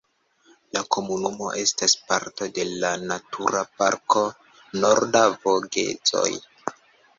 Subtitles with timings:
[0.77, 4.25] La komunumo estas parto de la Natura Parko
[4.83, 6.27] Nordaj Vogezoj.